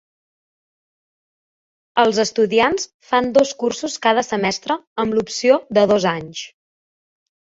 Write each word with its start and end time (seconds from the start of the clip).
Els 2.03 2.19
estudiants 2.23 2.87
fan 3.11 3.29
dos 3.37 3.51
cursos 3.63 3.97
cada 4.07 4.23
semestre 4.29 4.77
amb 5.03 5.17
l'opció 5.17 5.59
de 5.79 5.83
dos 5.93 6.09
anys. 6.13 6.45